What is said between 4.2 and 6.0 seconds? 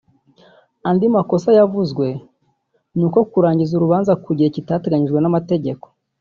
ku gihe kitateganyijwe n’amategeko